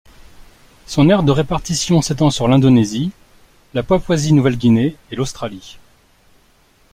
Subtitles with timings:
[0.87, 3.11] Son aire de répartition s'étend sur l’Indonésie,
[3.75, 5.77] la Papouasie-Nouvelle-Guinée et l'Australie.